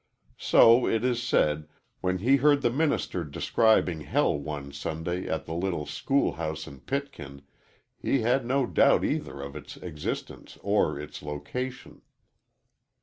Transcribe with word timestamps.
So, 0.39 0.87
it 0.87 1.03
is 1.03 1.21
said, 1.21 1.67
when 1.99 2.17
he 2.17 2.37
heard 2.37 2.63
the 2.63 2.71
minister 2.71 3.23
describing 3.23 4.01
hell 4.01 4.35
one 4.35 4.71
Sunday 4.71 5.27
at 5.29 5.45
the 5.45 5.53
little 5.53 5.85
school 5.85 6.31
house 6.31 6.65
in 6.65 6.79
Pitkin, 6.79 7.43
he 7.99 8.21
had 8.21 8.43
no 8.43 8.65
doubt 8.65 9.03
either 9.05 9.39
of 9.41 9.55
its 9.55 9.77
existence 9.77 10.57
or 10.63 10.99
its 10.99 11.21
location. 11.21 12.01